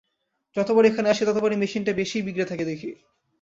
যতবার 0.55 0.83
এখানে 0.85 1.07
আসি, 1.09 1.23
ততবারই 1.25 1.57
মেশিনটা 1.57 1.91
বেশিই 1.93 2.25
বিগড়ে 2.27 2.49
থাকে 2.51 2.63
দেখি। 2.65 2.89